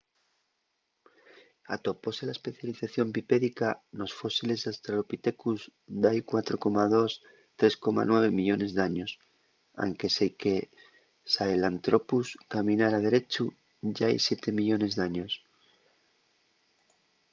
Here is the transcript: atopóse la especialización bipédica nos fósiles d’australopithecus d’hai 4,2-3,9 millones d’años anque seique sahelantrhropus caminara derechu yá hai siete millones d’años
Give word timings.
atopóse 1.75 2.21
la 2.29 2.35
especialización 2.37 3.07
bipédica 3.17 3.67
nos 3.99 4.11
fósiles 4.19 4.59
d’australopithecus 4.61 5.59
d’hai 6.01 6.19
4,2-3,9 6.31 8.37
millones 8.39 8.71
d’años 8.77 9.11
anque 9.85 10.07
seique 10.17 10.55
sahelantrhropus 11.33 12.27
caminara 12.53 13.03
derechu 13.07 13.45
yá 13.97 14.05
hai 14.07 14.17
siete 14.27 14.49
millones 14.59 14.91
d’años 14.99 15.31